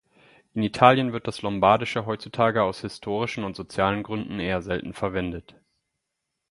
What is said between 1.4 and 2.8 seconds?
Lombardische heutzutage aus